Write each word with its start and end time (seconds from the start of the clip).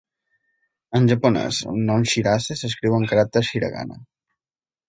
En 0.99 1.05
japonès, 1.11 1.59
el 1.73 1.77
nom 1.91 2.07
"Shirase" 2.13 2.57
s'escriu 2.63 2.99
en 3.01 3.09
caràcters 3.13 3.55
"hiragana". 3.59 4.01